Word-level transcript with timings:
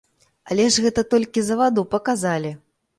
Але 0.53 0.65
ж 0.77 0.85
гэта 0.87 1.05
толькі 1.13 1.39
за 1.51 1.61
ваду 1.63 1.87
паказалі! 1.95 2.59